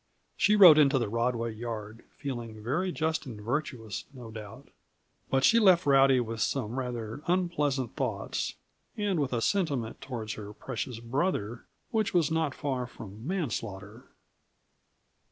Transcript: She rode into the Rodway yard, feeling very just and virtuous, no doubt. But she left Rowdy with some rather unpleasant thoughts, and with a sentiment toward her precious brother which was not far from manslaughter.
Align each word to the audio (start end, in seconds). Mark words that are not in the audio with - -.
She 0.35 0.55
rode 0.55 0.79
into 0.79 0.97
the 0.97 1.07
Rodway 1.11 1.51
yard, 1.55 2.03
feeling 2.09 2.63
very 2.63 2.91
just 2.91 3.27
and 3.27 3.39
virtuous, 3.39 4.05
no 4.15 4.31
doubt. 4.31 4.69
But 5.29 5.43
she 5.43 5.59
left 5.59 5.85
Rowdy 5.85 6.19
with 6.19 6.41
some 6.41 6.79
rather 6.79 7.21
unpleasant 7.27 7.95
thoughts, 7.95 8.55
and 8.97 9.19
with 9.19 9.31
a 9.31 9.41
sentiment 9.43 10.01
toward 10.01 10.31
her 10.31 10.53
precious 10.53 10.99
brother 10.99 11.65
which 11.91 12.15
was 12.15 12.31
not 12.31 12.55
far 12.55 12.87
from 12.87 13.27
manslaughter. 13.27 14.07